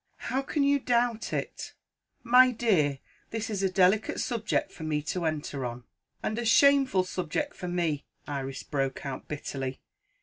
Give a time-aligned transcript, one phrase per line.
[0.31, 1.73] "How can you doubt it!"
[2.23, 2.97] "My dear,
[3.29, 5.83] this is a delicate subject for me to enter on."
[6.23, 9.79] "And a shameful subject for me!" Iris broke out bitterly.